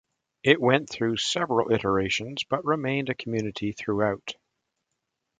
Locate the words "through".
0.89-1.17